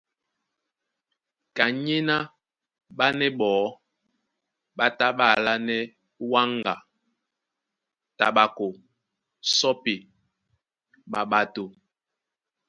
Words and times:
Kanyéná 1.55 2.15
ɓánɛ́ 2.97 3.29
ɓɔɔ́ 3.39 3.67
ɓá 4.77 4.85
tá 4.97 5.07
ɓá 5.17 5.25
alánɛ́ 5.35 5.81
wáŋga, 6.31 6.73
taɓako, 8.17 8.67
sɔ́pi, 9.57 9.95
maɓato. 11.11 11.63